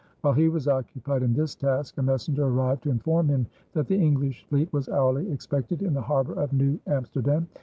[0.21, 3.99] While he was occupied in this task, a messenger arrived to inform him that the
[3.99, 7.47] English fleet was hourly expected in the harbor of New Amsterdam.